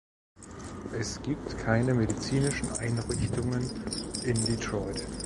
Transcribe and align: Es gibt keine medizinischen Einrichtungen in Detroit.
Es 0.99 1.21
gibt 1.21 1.59
keine 1.59 1.93
medizinischen 1.93 2.71
Einrichtungen 2.79 3.69
in 4.25 4.33
Detroit. 4.47 5.05